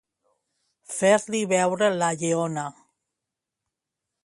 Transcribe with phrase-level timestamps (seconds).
[0.93, 2.65] Fer-li veure la lleona.